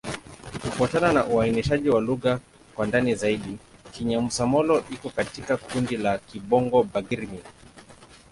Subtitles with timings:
[0.61, 2.39] Kufuatana na uainishaji wa lugha
[2.75, 3.57] kwa ndani zaidi,
[3.91, 7.39] Kinyamusa-Molo iko katika kundi la Kibongo-Bagirmi.